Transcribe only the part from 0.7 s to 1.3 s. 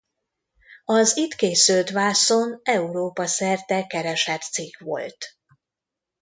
Az